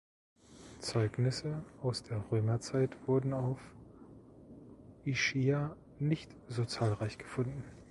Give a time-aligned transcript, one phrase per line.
[0.79, 3.59] Zeugnisse aus der Römerzeit wurden auf
[5.05, 7.63] Ischia nicht so zahlreich gefunden.